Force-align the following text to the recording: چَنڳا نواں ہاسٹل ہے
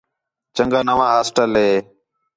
چَنڳا 0.55 0.79
نواں 0.87 1.11
ہاسٹل 1.15 1.51
ہے 1.61 1.71